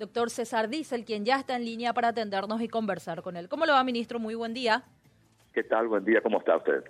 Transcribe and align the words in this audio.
doctor 0.00 0.30
César 0.30 0.68
Diesel, 0.68 1.04
quien 1.04 1.24
ya 1.24 1.38
está 1.38 1.54
en 1.54 1.64
línea 1.64 1.92
para 1.92 2.08
atendernos 2.08 2.60
y 2.62 2.68
conversar 2.68 3.22
con 3.22 3.36
él. 3.36 3.48
¿Cómo 3.48 3.66
le 3.66 3.72
va, 3.72 3.84
ministro? 3.84 4.18
Muy 4.18 4.34
buen 4.34 4.54
día. 4.54 4.82
¿Qué 5.52 5.62
tal? 5.62 5.88
Buen 5.88 6.04
día, 6.04 6.20
¿cómo 6.22 6.38
está 6.38 6.56
usted? 6.56 6.82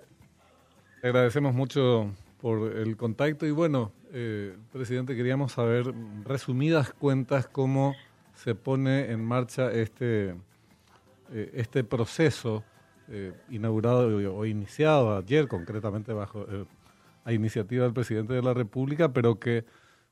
Agradecemos 1.03 1.53
mucho 1.53 2.09
por 2.41 2.75
el 2.77 2.95
contacto 2.95 3.45
y 3.45 3.51
bueno, 3.51 3.91
eh, 4.13 4.55
presidente, 4.71 5.15
queríamos 5.15 5.51
saber 5.51 5.93
resumidas 6.23 6.93
cuentas 6.93 7.47
cómo 7.47 7.95
se 8.33 8.55
pone 8.55 9.11
en 9.11 9.23
marcha 9.23 9.71
este, 9.71 10.29
eh, 11.31 11.51
este 11.53 11.83
proceso 11.83 12.63
eh, 13.09 13.33
inaugurado 13.49 14.35
o, 14.37 14.45
iniciado 14.45 15.17
ayer, 15.17 15.47
concretamente 15.47 16.13
bajo 16.13 16.47
a 17.25 17.33
iniciativa 17.33 17.83
del 17.83 17.93
presidente 17.93 18.33
de 18.33 18.41
la 18.41 18.53
República, 18.53 19.11
pero 19.11 19.37
que 19.37 19.65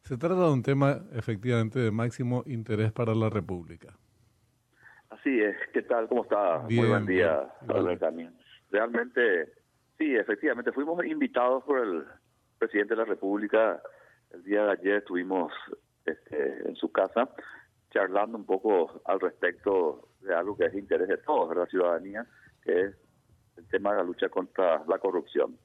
se 0.03 0.17
trata 0.17 0.35
de 0.35 0.51
un 0.51 0.63
tema 0.63 1.01
efectivamente 1.13 1.79
de 1.79 1.91
máximo 1.91 2.43
interés 2.45 2.91
para 2.91 3.13
la 3.13 3.29
República. 3.29 3.97
Así 5.09 5.41
es, 5.41 5.55
¿qué 5.73 5.81
tal? 5.81 6.07
¿Cómo 6.07 6.23
está? 6.23 6.59
Muy 6.69 6.87
buen 6.87 7.05
día, 7.05 7.47
también. 7.99 8.33
Realmente, 8.71 9.53
sí, 9.97 10.15
efectivamente, 10.15 10.71
fuimos 10.71 11.03
invitados 11.05 11.63
por 11.63 11.79
el 11.79 12.05
presidente 12.57 12.93
de 12.93 13.01
la 13.01 13.05
República. 13.05 13.81
El 14.31 14.43
día 14.43 14.65
de 14.65 14.71
ayer 14.71 14.95
estuvimos 14.97 15.51
este, 16.05 16.67
en 16.67 16.75
su 16.75 16.91
casa 16.91 17.29
charlando 17.91 18.37
un 18.37 18.45
poco 18.45 19.01
al 19.05 19.19
respecto 19.19 20.09
de 20.21 20.33
algo 20.33 20.55
que 20.55 20.65
es 20.65 20.73
de 20.73 20.79
interés 20.79 21.07
de 21.07 21.17
todos, 21.17 21.49
de 21.49 21.55
la 21.55 21.65
ciudadanía, 21.65 22.25
que 22.63 22.81
es 22.81 22.95
el 23.57 23.67
tema 23.67 23.91
de 23.91 23.97
la 23.97 24.03
lucha 24.03 24.29
contra 24.29 24.83
la 24.87 24.99
corrupción. 24.99 25.57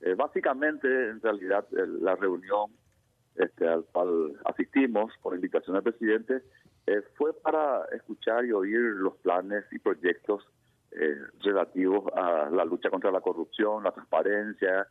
Eh, 0.00 0.14
básicamente, 0.14 0.86
en 0.86 1.20
realidad, 1.20 1.66
la 1.70 2.14
reunión 2.14 2.70
este, 3.36 3.66
al 3.68 3.84
cual 3.86 4.40
asistimos 4.44 5.12
por 5.22 5.34
invitación 5.34 5.74
del 5.74 5.82
presidente 5.82 6.42
eh, 6.86 7.02
fue 7.16 7.32
para 7.32 7.84
escuchar 7.92 8.44
y 8.44 8.52
oír 8.52 8.80
los 8.80 9.16
planes 9.16 9.64
y 9.72 9.78
proyectos 9.78 10.44
eh, 10.92 11.16
relativos 11.40 12.04
a 12.14 12.48
la 12.50 12.64
lucha 12.64 12.90
contra 12.90 13.10
la 13.10 13.20
corrupción, 13.20 13.82
la 13.82 13.92
transparencia, 13.92 14.86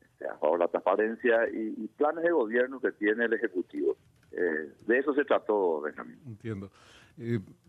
este, 0.00 0.26
a 0.26 0.38
favor 0.38 0.58
de 0.58 0.64
la 0.64 0.70
transparencia 0.70 1.48
y, 1.52 1.88
planes 1.96 2.24
de 2.24 2.30
gobierno 2.30 2.80
que 2.80 2.92
tiene 2.92 3.26
el 3.26 3.32
Ejecutivo. 3.34 3.96
de 4.30 4.98
eso 4.98 5.12
se 5.14 5.24
trató, 5.24 5.82
Benjamín. 5.82 6.18
Entiendo. 6.26 6.70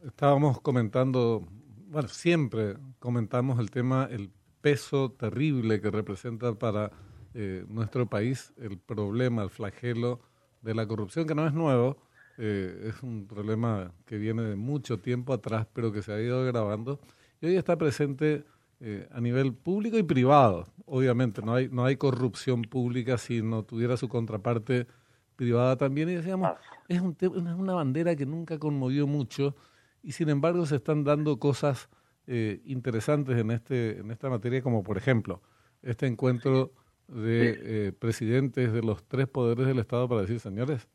estábamos 0.06 0.62
comentando, 0.62 1.46
bueno, 1.88 2.08
siempre 2.08 2.78
comentamos 3.00 3.60
el 3.60 3.70
tema, 3.70 4.08
el 4.10 4.30
peso 4.62 5.12
terrible 5.12 5.82
que 5.82 5.92
representa 5.92 6.54
para 6.54 6.92
eh, 7.34 7.66
nuestro 7.68 8.08
país 8.08 8.54
el 8.58 8.78
problema, 8.78 9.44
el 9.44 9.50
flagelo 9.50 10.22
de 10.62 10.74
la 10.74 10.88
corrupción, 10.88 11.28
que 11.28 11.36
no 11.36 11.48
es 11.48 11.54
nuevo, 11.54 11.98
eh, 12.38 12.90
es 12.90 13.04
un 13.04 13.28
problema 13.28 13.92
que 14.06 14.18
viene 14.18 14.44
de 14.44 14.56
mucho 14.56 15.00
tiempo 15.00 15.34
atrás, 15.34 15.68
pero 15.74 15.92
que 15.92 16.02
se 16.02 16.14
ha 16.14 16.22
ido 16.22 16.42
agravando 16.42 17.00
y 17.42 17.48
hoy 17.48 17.58
está 17.58 17.78
presente 17.78 18.46
eh, 18.80 19.08
a 19.12 19.22
nivel 19.22 19.54
público 19.54 19.98
y 19.98 20.04
privado. 20.04 20.66
Obviamente, 20.86 21.42
no 21.42 21.54
hay, 21.54 21.70
no 21.70 21.86
hay 21.86 21.96
corrupción 21.96 22.64
pública 22.64 23.18
si 23.18 23.42
no 23.42 23.64
tuviera 23.64 23.98
su 23.98 24.10
contraparte 24.10 24.88
privada 25.36 25.78
también. 25.78 26.10
Y 26.10 26.16
decíamos, 26.16 26.52
es, 26.88 27.02
un 27.02 27.16
es 27.20 27.30
una 27.30 27.74
bandera 27.74 28.16
que 28.16 28.26
nunca 28.26 28.58
conmovió 28.60 29.08
mucho 29.08 29.56
y 30.02 30.12
sin 30.14 30.30
embargo 30.30 30.66
se 30.66 30.78
están 30.78 31.04
dando 31.04 31.38
cosas 31.40 31.90
eh, 32.28 32.62
interesantes 32.66 33.38
en, 33.38 33.52
este, 33.52 34.00
en 34.00 34.12
esta 34.12 34.30
materia, 34.30 34.62
como 34.62 34.84
por 34.84 34.98
ejemplo 34.98 35.42
este 35.82 36.08
encuentro 36.08 36.72
de 37.08 37.88
eh, 37.88 37.92
presidentes 37.94 38.74
de 38.74 38.82
los 38.82 39.04
tres 39.08 39.28
poderes 39.28 39.68
del 39.68 39.80
Estado 39.80 40.08
para 40.08 40.22
decir, 40.22 40.40
señores, 40.40 40.88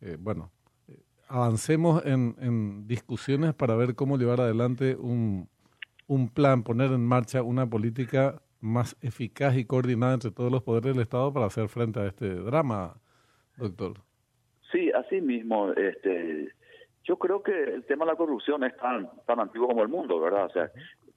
eh, 0.00 0.16
bueno, 0.18 0.50
avancemos 1.28 2.04
en, 2.04 2.36
en, 2.40 2.86
discusiones 2.86 3.54
para 3.54 3.74
ver 3.74 3.94
cómo 3.94 4.18
llevar 4.18 4.40
adelante 4.40 4.96
un, 4.96 5.48
un 6.06 6.28
plan, 6.28 6.62
poner 6.62 6.90
en 6.92 7.06
marcha 7.06 7.42
una 7.42 7.68
política 7.68 8.42
más 8.60 8.96
eficaz 9.00 9.56
y 9.56 9.64
coordinada 9.64 10.14
entre 10.14 10.30
todos 10.30 10.52
los 10.52 10.62
poderes 10.62 10.94
del 10.94 11.02
Estado 11.02 11.32
para 11.32 11.46
hacer 11.46 11.68
frente 11.68 12.00
a 12.00 12.06
este 12.06 12.34
drama, 12.34 12.94
doctor. 13.56 13.94
Sí, 14.70 14.90
así 14.92 15.20
mismo. 15.20 15.72
Este, 15.72 16.48
yo 17.04 17.18
creo 17.18 17.42
que 17.42 17.52
el 17.52 17.84
tema 17.84 18.04
de 18.04 18.12
la 18.12 18.16
corrupción 18.16 18.62
es 18.64 18.76
tan, 18.76 19.10
tan 19.26 19.40
antiguo 19.40 19.68
como 19.68 19.82
el 19.82 19.88
mundo, 19.88 20.20
¿verdad? 20.20 20.46
O 20.46 20.50
sea, 20.50 20.70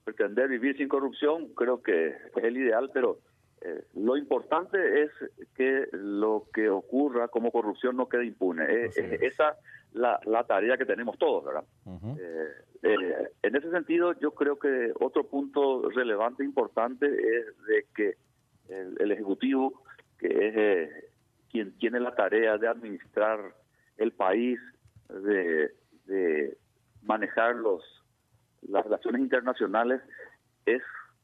pretender 0.03 0.50
vivir 0.50 0.78
sin 0.78 0.88
corrupción 0.88 1.50
creo 1.55 1.81
que 1.81 2.07
es 2.07 2.44
el 2.44 2.57
ideal, 2.57 2.89
pero 2.94 3.19
eh, 3.65 3.83
lo 3.95 4.15
importante 4.15 5.03
es 5.03 5.11
que 5.55 5.87
lo 5.91 6.45
que 6.53 6.69
ocurra 6.69 7.29
como 7.29 7.51
corrupción 7.51 7.97
no 7.97 8.07
quede 8.07 8.25
impune. 8.25 8.85
Es, 8.85 8.95
esa 8.97 9.57
la, 9.93 10.19
la 10.25 10.43
tarea 10.43 10.77
que 10.77 10.85
tenemos 10.85 11.17
todos, 11.17 11.45
¿verdad? 11.45 11.63
Eh, 12.19 12.49
eh, 12.83 13.29
en 13.41 13.55
ese 13.55 13.71
sentido, 13.71 14.13
yo 14.19 14.31
creo 14.31 14.59
que 14.59 14.91
otro 14.99 15.23
punto 15.23 15.89
relevante 15.89 16.43
e 16.43 16.45
importante 16.45 17.07
es 17.07 17.45
de 17.65 17.85
que 17.95 18.17
el, 18.69 18.97
el 18.99 19.11
Ejecutivo, 19.11 19.81
que 20.19 20.83
es 20.83 20.89
quien 21.49 21.75
tiene 21.79 21.99
la 21.99 22.13
tarea 22.13 22.59
de 22.59 22.67
administrar 22.67 23.39
el 23.97 24.11
país, 24.11 24.59
de, 25.09 25.73
manejar 27.01 27.55
los, 27.55 27.83
las 28.67 28.83
relaciones 28.83 29.21
internacionales 29.21 30.01
es 30.65 30.81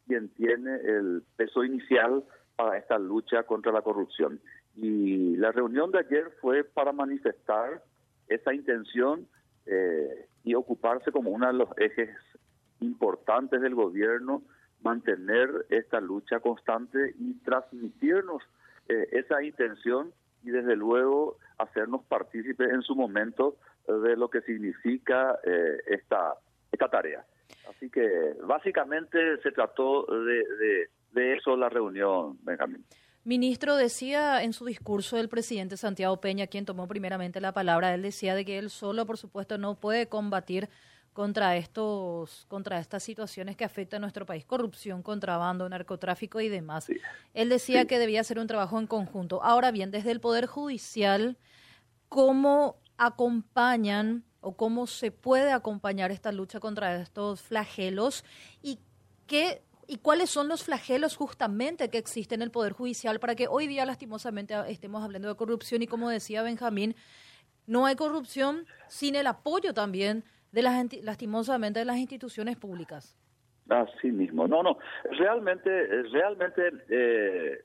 quien 0.07 0.29
tiene 0.29 0.75
el 0.75 1.23
peso 1.35 1.63
inicial 1.63 2.23
para 2.55 2.77
esta 2.77 2.99
lucha 2.99 3.43
contra 3.43 3.71
la 3.71 3.81
corrupción. 3.81 4.39
Y 4.75 5.35
la 5.37 5.51
reunión 5.51 5.91
de 5.91 5.99
ayer 5.99 6.31
fue 6.41 6.63
para 6.63 6.91
manifestar 6.91 7.83
esa 8.27 8.53
intención 8.53 9.27
eh, 9.65 10.27
y 10.43 10.55
ocuparse 10.55 11.11
como 11.11 11.31
uno 11.31 11.47
de 11.47 11.53
los 11.53 11.69
ejes 11.77 12.09
importantes 12.79 13.61
del 13.61 13.75
gobierno, 13.75 14.41
mantener 14.81 15.65
esta 15.69 15.99
lucha 15.99 16.39
constante 16.39 17.13
y 17.19 17.33
transmitirnos 17.43 18.41
eh, 18.87 19.07
esa 19.11 19.43
intención 19.43 20.11
y 20.43 20.49
desde 20.49 20.75
luego 20.75 21.37
hacernos 21.57 22.03
partícipes 22.05 22.71
en 22.71 22.81
su 22.81 22.95
momento 22.95 23.57
de 23.87 24.15
lo 24.15 24.29
que 24.29 24.41
significa 24.41 25.37
eh, 25.43 25.77
esta, 25.87 26.35
esta 26.71 26.89
tarea. 26.89 27.25
Así 27.75 27.89
que 27.89 28.35
básicamente 28.43 29.37
se 29.41 29.51
trató 29.51 30.05
de, 30.05 30.87
de, 31.11 31.33
eso 31.35 31.55
la 31.55 31.69
reunión, 31.69 32.37
Benjamín. 32.43 32.85
Ministro, 33.23 33.75
decía 33.75 34.43
en 34.43 34.53
su 34.53 34.65
discurso 34.65 35.17
el 35.17 35.29
presidente 35.29 35.77
Santiago 35.77 36.19
Peña, 36.19 36.47
quien 36.47 36.65
tomó 36.65 36.87
primeramente 36.87 37.39
la 37.39 37.53
palabra, 37.53 37.93
él 37.93 38.01
decía 38.01 38.33
de 38.35 38.45
que 38.45 38.57
él 38.57 38.69
solo, 38.69 39.05
por 39.05 39.17
supuesto, 39.17 39.57
no 39.57 39.79
puede 39.79 40.07
combatir 40.07 40.69
contra 41.13 41.57
estos 41.57 42.45
contra 42.47 42.79
estas 42.79 43.03
situaciones 43.03 43.57
que 43.57 43.65
afectan 43.65 43.99
a 43.99 44.05
nuestro 44.05 44.25
país, 44.25 44.45
corrupción, 44.45 45.03
contrabando, 45.03 45.67
narcotráfico 45.67 46.39
y 46.39 46.49
demás. 46.49 46.87
Él 47.33 47.49
decía 47.49 47.85
que 47.85 47.99
debía 47.99 48.23
ser 48.23 48.39
un 48.39 48.47
trabajo 48.47 48.79
en 48.79 48.87
conjunto. 48.87 49.43
Ahora 49.43 49.71
bien, 49.71 49.91
desde 49.91 50.11
el 50.11 50.21
Poder 50.21 50.45
Judicial, 50.45 51.37
¿cómo 52.07 52.77
acompañan 52.97 54.23
o 54.41 54.55
cómo 54.55 54.87
se 54.87 55.11
puede 55.11 55.51
acompañar 55.51 56.11
esta 56.11 56.31
lucha 56.31 56.59
contra 56.59 56.95
estos 56.97 57.41
flagelos 57.41 58.25
y 58.61 58.79
qué 59.27 59.61
y 59.87 59.97
cuáles 59.97 60.29
son 60.29 60.47
los 60.47 60.63
flagelos 60.63 61.17
justamente 61.17 61.89
que 61.89 61.97
existen 61.97 62.39
en 62.39 62.43
el 62.43 62.51
Poder 62.51 62.71
Judicial 62.71 63.19
para 63.19 63.35
que 63.35 63.47
hoy 63.49 63.67
día 63.67 63.85
lastimosamente 63.85 64.55
estemos 64.69 65.03
hablando 65.03 65.27
de 65.27 65.35
corrupción 65.35 65.81
y 65.81 65.87
como 65.87 66.09
decía 66.09 66.43
Benjamín, 66.43 66.95
no 67.67 67.85
hay 67.85 67.95
corrupción 67.95 68.65
sin 68.87 69.15
el 69.15 69.27
apoyo 69.27 69.73
también 69.73 70.23
de 70.51 70.61
las 70.61 70.85
lastimosamente 71.03 71.79
de 71.79 71.85
las 71.85 71.97
instituciones 71.97 72.57
públicas. 72.57 73.17
Así 73.69 74.11
mismo, 74.11 74.47
no, 74.47 74.63
no, 74.63 74.77
realmente, 75.11 75.69
realmente 76.03 76.71
eh, 76.89 77.63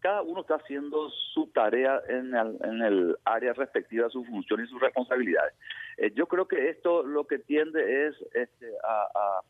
cada 0.00 0.22
uno 0.22 0.42
está 0.42 0.56
haciendo 0.56 1.10
su 1.32 1.48
tarea 1.48 2.00
en 2.08 2.34
el, 2.34 3.16
área 3.24 3.52
respectiva 3.52 4.08
su 4.08 4.24
función 4.24 4.64
y 4.64 4.68
sus 4.68 4.80
responsabilidades. 4.80 5.54
Eh, 5.96 6.12
yo 6.14 6.26
creo 6.26 6.46
que 6.46 6.68
esto 6.70 7.02
lo 7.02 7.26
que 7.26 7.38
tiende 7.38 8.06
es 8.06 8.14
este, 8.34 8.72
a, 8.84 9.40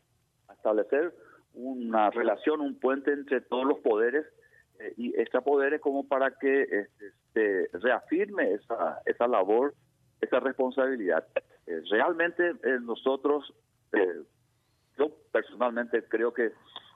establecer 0.53 1.13
una 1.53 2.09
relación, 2.09 2.61
un 2.61 2.79
puente 2.79 3.13
entre 3.13 3.41
todos 3.41 3.65
los 3.65 3.79
poderes 3.79 4.25
eh, 4.79 4.93
y 4.97 5.19
extra 5.19 5.41
poderes 5.41 5.79
como 5.81 6.07
para 6.07 6.31
que 6.31 6.63
este, 6.63 7.13
se 7.33 7.77
reafirme 7.77 8.53
esa, 8.53 9.01
esa 9.05 9.27
labor, 9.27 9.73
esa 10.21 10.39
responsabilidad. 10.39 11.25
Eh, 11.67 11.81
realmente 11.91 12.55
nosotros, 12.81 13.53
yo 14.97 15.11
personalmente 15.31 16.03
creo 16.03 16.33
que 16.33 16.51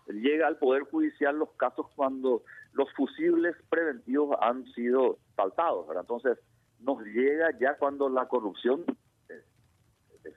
llega 0.08 0.48
al 0.48 0.58
Poder 0.58 0.84
Judicial 0.84 1.38
los 1.38 1.52
casos 1.54 1.88
cuando 1.96 2.44
los 2.74 2.92
fusibles 2.94 3.56
preventivos 3.70 4.38
han 4.42 4.66
sido 4.74 5.20
saltados. 5.36 5.88
Entonces, 5.96 6.38
nos 6.80 7.02
llega 7.06 7.58
ya 7.60 7.78
cuando 7.78 8.10
la 8.10 8.28
corrupción 8.28 8.84
eh, 9.30 9.42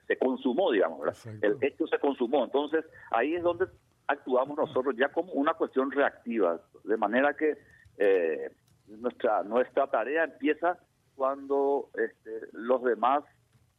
se 0.07 0.17
consumó, 0.17 0.71
digamos, 0.71 1.25
el 1.41 1.57
hecho 1.61 1.87
se 1.87 1.99
consumó. 1.99 2.45
Entonces, 2.45 2.85
ahí 3.11 3.35
es 3.35 3.43
donde 3.43 3.67
actuamos 4.07 4.57
nosotros 4.57 4.95
ya 4.97 5.09
como 5.09 5.33
una 5.33 5.53
cuestión 5.53 5.91
reactiva, 5.91 6.61
de 6.83 6.97
manera 6.97 7.35
que 7.35 7.57
eh, 7.97 8.51
nuestra 8.87 9.43
nuestra 9.43 9.87
tarea 9.87 10.23
empieza 10.23 10.79
cuando 11.15 11.89
este, 11.95 12.47
los 12.53 12.83
demás 12.83 13.23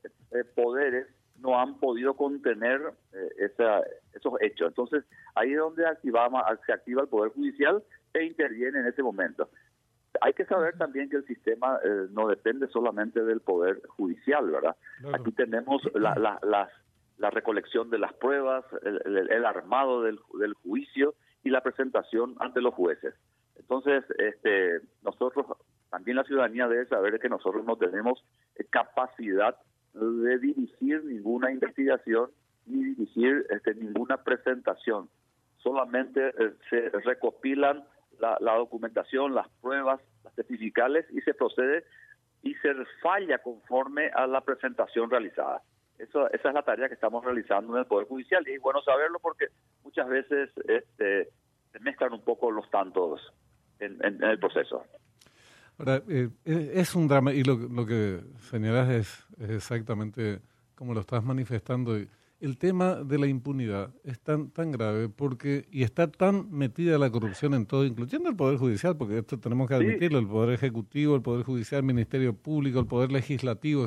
eh, 0.04 0.44
poderes 0.54 1.06
no 1.40 1.58
han 1.58 1.78
podido 1.78 2.14
contener 2.14 2.80
eh, 3.12 3.28
esa, 3.38 3.82
esos 4.12 4.34
hechos. 4.40 4.68
Entonces, 4.68 5.04
ahí 5.34 5.52
es 5.52 5.58
donde 5.58 5.86
activamos, 5.86 6.42
se 6.66 6.72
activa 6.72 7.02
el 7.02 7.08
Poder 7.08 7.32
Judicial 7.32 7.82
e 8.12 8.24
interviene 8.24 8.80
en 8.80 8.86
ese 8.86 9.02
momento. 9.02 9.48
Hay 10.20 10.32
que 10.32 10.46
saber 10.46 10.76
también 10.76 11.08
que 11.10 11.16
el 11.16 11.26
sistema 11.26 11.78
eh, 11.84 12.06
no 12.10 12.28
depende 12.28 12.66
solamente 12.68 13.22
del 13.22 13.40
Poder 13.40 13.80
Judicial, 13.88 14.50
¿verdad? 14.50 14.76
Aquí 15.12 15.30
tenemos 15.32 15.82
la, 15.94 16.14
la, 16.16 16.68
la, 17.18 17.30
recolección 17.30 17.90
de 17.90 17.98
las 17.98 18.12
pruebas, 18.14 18.64
el, 18.82 19.30
el, 19.30 19.44
armado 19.44 20.02
del, 20.02 20.18
del 20.40 20.54
juicio 20.54 21.14
y 21.44 21.50
la 21.50 21.62
presentación 21.62 22.34
ante 22.40 22.60
los 22.60 22.74
jueces. 22.74 23.14
Entonces, 23.56 24.02
este, 24.18 24.80
nosotros, 25.02 25.46
también 25.90 26.16
la 26.16 26.24
ciudadanía 26.24 26.66
debe 26.66 26.86
saber 26.86 27.20
que 27.20 27.28
nosotros 27.28 27.64
no 27.64 27.76
tenemos 27.76 28.24
capacidad 28.70 29.56
de 29.94 30.38
dirigir 30.38 31.04
ninguna 31.04 31.50
investigación 31.50 32.30
ni 32.66 32.84
dirigir 32.84 33.46
este, 33.50 33.74
ninguna 33.74 34.18
presentación. 34.22 35.08
Solamente 35.58 36.28
eh, 36.28 36.52
se 36.70 36.90
recopilan 37.00 37.84
la, 38.18 38.56
documentación, 38.56 39.34
las 39.34 39.48
pruebas, 39.60 40.00
las 40.24 40.34
testificales 40.34 41.06
y 41.10 41.20
se 41.20 41.34
procede 41.34 41.84
y 42.42 42.54
se 42.54 42.74
falla 43.02 43.38
conforme 43.38 44.08
a 44.08 44.26
la 44.26 44.40
presentación 44.40 45.10
realizada. 45.10 45.62
Eso, 45.98 46.30
esa 46.30 46.48
es 46.48 46.54
la 46.54 46.62
tarea 46.62 46.88
que 46.88 46.94
estamos 46.94 47.24
realizando 47.24 47.72
en 47.74 47.80
el 47.80 47.86
Poder 47.86 48.06
Judicial 48.06 48.46
y 48.46 48.52
es 48.52 48.60
bueno 48.60 48.80
saberlo 48.82 49.18
porque 49.18 49.46
muchas 49.82 50.08
veces 50.08 50.50
este, 50.68 51.28
se 51.72 51.80
mezclan 51.80 52.12
un 52.12 52.22
poco 52.22 52.50
los 52.50 52.70
tantos 52.70 53.20
en 53.80 54.22
el 54.22 54.38
proceso. 54.38 54.84
Ahora, 55.78 56.02
eh, 56.08 56.28
es 56.44 56.94
un 56.96 57.06
drama, 57.06 57.32
y 57.32 57.44
lo, 57.44 57.56
lo 57.56 57.86
que 57.86 58.20
señalas 58.50 58.90
es, 58.90 59.26
exactamente 59.48 60.40
como 60.74 60.92
lo 60.92 61.00
estás 61.00 61.24
manifestando. 61.24 61.96
El 62.40 62.56
tema 62.56 62.96
de 62.96 63.18
la 63.18 63.26
impunidad 63.26 63.90
es 64.04 64.20
tan, 64.20 64.50
tan 64.50 64.70
grave 64.70 65.08
porque 65.08 65.66
y 65.72 65.82
está 65.82 66.08
tan 66.08 66.50
metida 66.50 66.98
la 66.98 67.10
corrupción 67.10 67.54
en 67.54 67.66
todo, 67.66 67.84
incluyendo 67.84 68.28
el 68.28 68.36
Poder 68.36 68.58
Judicial, 68.58 68.96
porque 68.96 69.18
esto 69.18 69.38
tenemos 69.38 69.68
que 69.68 69.74
admitirlo, 69.74 70.18
el 70.18 70.26
Poder 70.26 70.54
Ejecutivo, 70.54 71.16
el 71.16 71.22
Poder 71.22 71.44
Judicial, 71.44 71.80
el 71.80 71.86
Ministerio 71.86 72.34
Público, 72.34 72.78
el 72.78 72.86
Poder 72.86 73.10
Legislativo, 73.10 73.86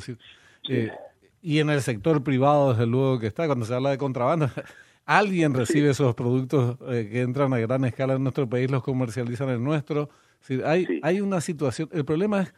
eh, 0.69 0.91
y 1.41 1.59
en 1.59 1.69
el 1.69 1.81
sector 1.81 2.23
privado, 2.23 2.71
desde 2.71 2.85
luego 2.87 3.19
que 3.19 3.27
está, 3.27 3.47
cuando 3.47 3.65
se 3.65 3.73
habla 3.73 3.89
de 3.89 3.97
contrabando, 3.97 4.49
alguien 5.05 5.53
recibe 5.53 5.89
esos 5.89 6.13
productos 6.13 6.77
eh, 6.89 7.09
que 7.11 7.21
entran 7.21 7.53
a 7.53 7.57
gran 7.57 7.83
escala 7.85 8.13
en 8.15 8.23
nuestro 8.23 8.49
país, 8.49 8.69
los 8.69 8.83
comercializan 8.83 9.49
en 9.49 9.55
el 9.55 9.63
nuestro 10.41 10.61
hay, 10.65 10.99
hay 11.03 11.21
una 11.21 11.41
situación, 11.41 11.89
el 11.91 12.05
problema 12.05 12.41
es, 12.41 12.53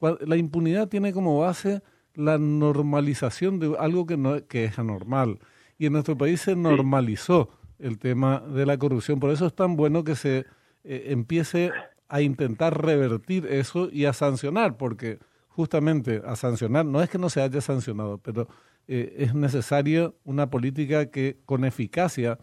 la 0.00 0.36
impunidad 0.36 0.88
tiene 0.88 1.12
como 1.12 1.38
base 1.40 1.82
la 2.14 2.38
normalización 2.38 3.58
de 3.58 3.76
algo 3.78 4.06
que, 4.06 4.16
no, 4.16 4.44
que 4.46 4.64
es 4.64 4.78
anormal. 4.78 5.38
Y 5.78 5.86
en 5.86 5.92
nuestro 5.92 6.18
país 6.18 6.40
se 6.40 6.56
normalizó 6.56 7.50
el 7.78 7.98
tema 7.98 8.40
de 8.40 8.66
la 8.66 8.76
corrupción. 8.76 9.20
Por 9.20 9.30
eso 9.30 9.46
es 9.46 9.54
tan 9.54 9.76
bueno 9.76 10.02
que 10.04 10.16
se 10.16 10.46
eh, 10.84 11.04
empiece 11.06 11.70
a 12.08 12.20
intentar 12.20 12.84
revertir 12.84 13.46
eso 13.46 13.88
y 13.92 14.06
a 14.06 14.12
sancionar, 14.12 14.76
porque 14.76 15.18
justamente 15.48 16.22
a 16.24 16.36
sancionar, 16.36 16.84
no 16.86 17.02
es 17.02 17.10
que 17.10 17.18
no 17.18 17.30
se 17.30 17.42
haya 17.42 17.60
sancionado, 17.60 18.18
pero 18.18 18.48
eh, 18.86 19.14
es 19.18 19.34
necesaria 19.34 20.12
una 20.24 20.50
política 20.50 21.10
que 21.10 21.38
con 21.44 21.64
eficacia 21.64 22.38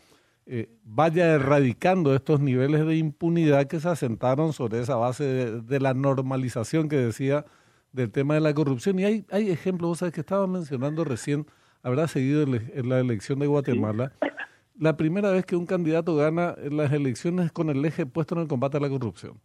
eh, 0.47 0.69
vaya 0.83 1.33
erradicando 1.33 2.13
estos 2.13 2.39
niveles 2.39 2.85
de 2.85 2.97
impunidad 2.97 3.65
que 3.65 3.79
se 3.79 3.89
asentaron 3.89 4.53
sobre 4.53 4.79
esa 4.79 4.95
base 4.95 5.23
de, 5.61 5.79
la 5.79 5.93
normalización 5.93 6.87
que 6.87 6.97
decía 6.97 7.45
del 7.93 8.11
tema 8.11 8.35
de 8.35 8.41
la 8.41 8.53
corrupción. 8.53 8.99
Y 8.99 9.05
hay, 9.05 9.25
hay 9.31 9.49
ejemplos, 9.49 9.89
vos 9.89 9.99
sabés 9.99 10.13
que 10.13 10.21
estaba 10.21 10.45
mencionando 10.45 11.03
recién, 11.03 11.47
habrá 11.81 12.07
seguido 12.07 12.43
en 12.43 12.89
la 12.89 12.99
elección 12.99 13.39
de 13.39 13.47
Guatemala, 13.47 14.11
la 14.77 14.97
primera 14.97 15.31
vez 15.31 15.45
que 15.45 15.55
un 15.55 15.65
candidato 15.65 16.15
gana 16.15 16.53
en 16.57 16.77
las 16.77 16.91
elecciones 16.91 17.51
con 17.51 17.69
el 17.69 17.83
eje 17.85 18.05
puesto 18.05 18.35
en 18.35 18.41
el 18.41 18.47
combate 18.47 18.77
a 18.77 18.81
la 18.81 18.89
corrupción. 18.89 19.39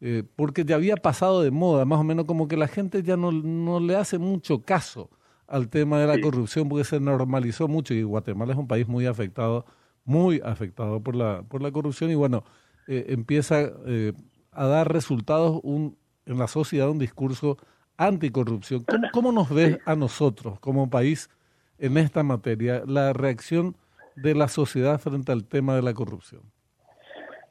Eh, 0.00 0.24
porque 0.34 0.64
ya 0.64 0.74
había 0.74 0.96
pasado 0.96 1.42
de 1.42 1.52
moda, 1.52 1.84
más 1.84 2.00
o 2.00 2.04
menos 2.04 2.24
como 2.24 2.48
que 2.48 2.56
la 2.56 2.66
gente 2.66 3.04
ya 3.04 3.16
no, 3.16 3.30
no 3.30 3.78
le 3.78 3.94
hace 3.94 4.18
mucho 4.18 4.62
caso 4.62 5.10
al 5.46 5.68
tema 5.68 6.00
de 6.00 6.08
la 6.08 6.20
corrupción 6.20 6.68
porque 6.68 6.82
se 6.82 6.98
normalizó 6.98 7.68
mucho 7.68 7.94
y 7.94 8.02
Guatemala 8.02 8.52
es 8.52 8.58
un 8.58 8.66
país 8.66 8.88
muy 8.88 9.06
afectado 9.06 9.64
muy 10.04 10.40
afectado 10.44 11.00
por 11.00 11.14
la, 11.14 11.42
por 11.42 11.62
la 11.62 11.70
corrupción 11.70 12.10
y 12.10 12.14
bueno, 12.14 12.44
eh, 12.88 13.06
empieza 13.08 13.70
eh, 13.86 14.12
a 14.50 14.66
dar 14.66 14.92
resultados 14.92 15.60
un, 15.62 15.96
en 16.26 16.38
la 16.38 16.48
sociedad 16.48 16.90
un 16.90 16.98
discurso 16.98 17.58
anticorrupción. 17.96 18.84
¿Cómo, 18.84 19.08
¿Cómo 19.12 19.32
nos 19.32 19.54
ves 19.54 19.78
a 19.84 19.94
nosotros 19.94 20.58
como 20.60 20.90
país 20.90 21.30
en 21.78 21.96
esta 21.96 22.22
materia, 22.22 22.82
la 22.86 23.12
reacción 23.12 23.76
de 24.16 24.34
la 24.34 24.48
sociedad 24.48 24.98
frente 24.98 25.32
al 25.32 25.44
tema 25.44 25.74
de 25.76 25.82
la 25.82 25.94
corrupción? 25.94 26.42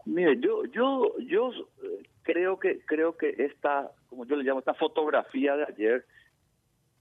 Mire, 0.06 0.40
yo, 0.40 0.66
yo, 0.66 1.18
yo 1.20 1.52
eh, 1.84 2.04
creo 2.24 2.60
que 2.60 2.84
creo 2.86 3.16
que 3.18 3.36
esta, 3.38 3.92
como 4.10 4.26
yo 4.26 4.36
le 4.36 4.44
llamo, 4.44 4.60
esta 4.60 4.74
fotografía 4.74 5.56
de 5.56 5.66
ayer 5.66 6.06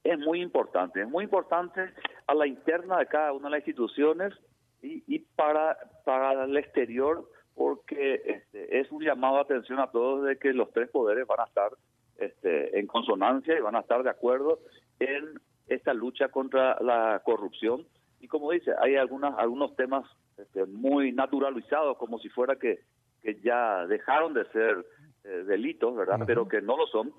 es 0.04 0.18
muy 0.18 0.40
importante. 0.40 1.02
Es 1.02 1.08
muy 1.08 1.24
importante 1.24 1.92
a 2.26 2.34
la 2.34 2.46
interna 2.46 2.98
de 2.98 3.06
cada 3.06 3.32
una 3.32 3.48
de 3.48 3.50
las 3.50 3.60
instituciones 3.60 4.34
y, 4.82 5.18
para, 5.36 5.76
para 6.04 6.44
el 6.44 6.56
exterior 6.56 7.28
porque 7.54 8.22
este, 8.24 8.80
es 8.80 8.90
un 8.90 9.02
llamado 9.02 9.36
de 9.36 9.42
atención 9.42 9.80
a 9.80 9.90
todos 9.90 10.24
de 10.24 10.38
que 10.38 10.52
los 10.52 10.72
tres 10.72 10.88
poderes 10.88 11.26
van 11.26 11.40
a 11.40 11.44
estar 11.44 11.70
este, 12.18 12.78
en 12.78 12.86
consonancia 12.86 13.56
y 13.56 13.60
van 13.60 13.76
a 13.76 13.80
estar 13.80 14.02
de 14.02 14.10
acuerdo 14.10 14.60
en 14.98 15.40
esta 15.66 15.92
lucha 15.92 16.28
contra 16.28 16.78
la 16.80 17.20
corrupción. 17.24 17.86
Y 18.20 18.28
como 18.28 18.50
dice, 18.50 18.72
hay 18.80 18.96
algunas, 18.96 19.38
algunos 19.38 19.74
temas 19.76 20.04
este, 20.36 20.64
muy 20.66 21.12
naturalizados, 21.12 21.96
como 21.96 22.18
si 22.18 22.28
fuera 22.28 22.56
que, 22.56 22.80
que 23.22 23.40
ya 23.40 23.86
dejaron 23.86 24.34
de 24.34 24.44
ser 24.46 24.86
eh, 25.24 25.44
delitos, 25.46 25.94
¿verdad? 25.96 26.20
Pero 26.26 26.48
que 26.48 26.62
no 26.62 26.76
lo 26.76 26.86
son. 26.86 27.12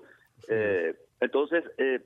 Eh, 0.48 0.96
entonces, 1.20 1.64
eh, 1.78 2.00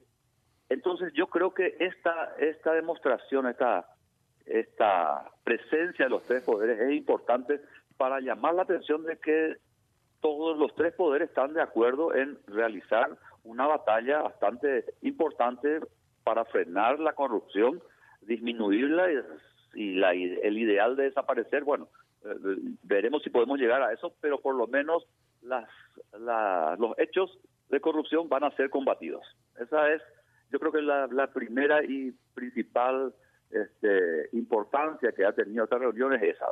entonces 0.68 1.12
yo 1.14 1.28
creo 1.28 1.54
que 1.54 1.76
esta, 1.80 2.34
esta 2.38 2.72
demostración, 2.72 3.46
esta 3.46 3.86
esta 4.46 5.30
presencia 5.44 6.06
de 6.06 6.10
los 6.10 6.22
tres 6.24 6.42
poderes 6.42 6.80
es 6.80 6.92
importante 6.92 7.60
para 7.96 8.20
llamar 8.20 8.54
la 8.54 8.62
atención 8.62 9.04
de 9.04 9.18
que 9.18 9.56
todos 10.20 10.56
los 10.58 10.74
tres 10.74 10.94
poderes 10.94 11.28
están 11.28 11.52
de 11.52 11.62
acuerdo 11.62 12.14
en 12.14 12.38
realizar 12.46 13.16
una 13.44 13.66
batalla 13.66 14.22
bastante 14.22 14.84
importante 15.02 15.80
para 16.24 16.44
frenar 16.46 16.98
la 16.98 17.12
corrupción, 17.12 17.80
disminuirla 18.22 19.06
y, 19.74 19.94
la, 19.94 20.12
el 20.12 20.58
ideal 20.58 20.96
de 20.96 21.04
desaparecer, 21.04 21.64
bueno, 21.64 21.88
eh, 22.24 22.56
veremos 22.82 23.22
si 23.22 23.30
podemos 23.30 23.58
llegar 23.58 23.82
a 23.82 23.92
eso, 23.92 24.14
pero 24.20 24.40
por 24.40 24.54
lo 24.54 24.66
menos 24.66 25.06
las, 25.42 25.68
los 26.78 26.98
hechos 26.98 27.38
de 27.68 27.80
corrupción 27.80 28.28
van 28.28 28.44
a 28.44 28.50
ser 28.56 28.70
combatidos. 28.70 29.24
Esa 29.60 29.92
es, 29.92 30.02
yo 30.50 30.58
creo 30.58 30.72
que 30.72 30.82
la, 30.82 31.06
la 31.08 31.28
primera 31.28 31.84
y 31.84 32.12
principal 32.34 33.14
este, 33.50 34.28
importancia 34.32 35.12
que 35.12 35.24
ha 35.24 35.32
tenido 35.32 35.64
esta 35.64 35.78
reunión 35.78 36.12
es 36.14 36.22
esa. 36.22 36.46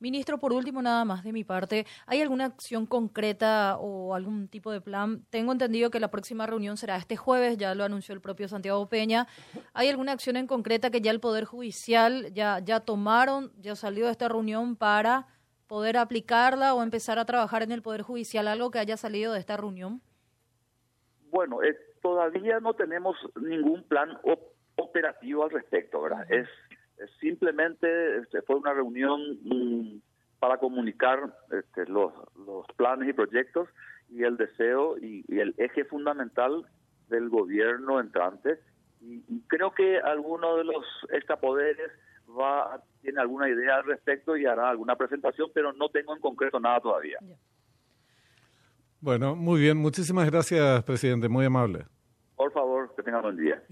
Ministro, 0.00 0.38
por 0.38 0.52
último, 0.52 0.82
nada 0.82 1.04
más 1.04 1.24
de 1.24 1.32
mi 1.32 1.44
parte, 1.44 1.86
¿hay 2.06 2.20
alguna 2.20 2.44
acción 2.44 2.84
concreta 2.84 3.78
o 3.78 4.14
algún 4.14 4.48
tipo 4.48 4.70
de 4.70 4.82
plan? 4.82 5.24
Tengo 5.30 5.52
entendido 5.52 5.90
que 5.90 5.98
la 5.98 6.10
próxima 6.10 6.46
reunión 6.46 6.76
será 6.76 6.96
este 6.96 7.16
jueves, 7.16 7.56
ya 7.56 7.74
lo 7.74 7.84
anunció 7.84 8.12
el 8.14 8.20
propio 8.20 8.46
Santiago 8.46 8.86
Peña. 8.88 9.26
¿Hay 9.72 9.88
alguna 9.88 10.12
acción 10.12 10.36
en 10.36 10.46
concreta 10.46 10.90
que 10.90 11.00
ya 11.00 11.10
el 11.10 11.20
Poder 11.20 11.44
Judicial 11.44 12.34
ya, 12.34 12.58
ya 12.58 12.80
tomaron, 12.80 13.52
ya 13.58 13.76
salió 13.76 14.04
de 14.04 14.10
esta 14.10 14.28
reunión 14.28 14.76
para 14.76 15.26
poder 15.68 15.96
aplicarla 15.96 16.74
o 16.74 16.82
empezar 16.82 17.18
a 17.18 17.24
trabajar 17.24 17.62
en 17.62 17.72
el 17.72 17.80
Poder 17.80 18.02
Judicial, 18.02 18.48
algo 18.48 18.70
que 18.70 18.80
haya 18.80 18.96
salido 18.96 19.32
de 19.32 19.40
esta 19.40 19.56
reunión? 19.56 20.02
Bueno, 21.30 21.62
eh, 21.62 21.76
todavía 22.02 22.60
no 22.60 22.74
tenemos 22.74 23.16
ningún 23.40 23.82
plan 23.84 24.10
operativo 24.76 25.44
al 25.44 25.50
respecto, 25.50 26.02
¿verdad? 26.02 26.26
Es, 26.30 26.48
simplemente 27.20 28.18
este, 28.18 28.42
fue 28.42 28.56
una 28.56 28.72
reunión 28.72 29.20
mm, 29.42 29.98
para 30.38 30.58
comunicar 30.58 31.34
este, 31.50 31.86
los, 31.86 32.12
los 32.46 32.66
planes 32.76 33.08
y 33.08 33.12
proyectos 33.12 33.68
y 34.10 34.22
el 34.22 34.36
deseo 34.36 34.96
y, 34.98 35.24
el 35.28 35.54
eje 35.58 35.84
fundamental 35.84 36.64
del 37.08 37.28
gobierno 37.28 38.00
entrante. 38.00 38.58
Y, 39.00 39.22
creo 39.48 39.72
que 39.72 39.98
alguno 39.98 40.56
de 40.56 40.64
los 40.64 40.84
extrapoderes 41.12 41.90
va 42.28 42.80
tiene 43.02 43.20
alguna 43.20 43.50
idea 43.50 43.76
al 43.76 43.84
respecto 43.84 44.34
y 44.34 44.46
hará 44.46 44.70
alguna 44.70 44.96
presentación, 44.96 45.50
pero 45.52 45.74
no 45.74 45.90
tengo 45.90 46.14
en 46.14 46.20
concreto 46.20 46.58
nada 46.58 46.80
todavía. 46.80 47.18
Bueno, 49.00 49.36
muy 49.36 49.60
bien. 49.60 49.76
Muchísimas 49.76 50.30
gracias, 50.30 50.82
presidente. 50.84 51.28
Muy 51.28 51.44
amable. 51.44 51.84
Por 52.34 52.50
favor, 52.52 52.94
que 52.96 53.02
tengan 53.02 53.20
buen 53.20 53.36
día. 53.36 53.62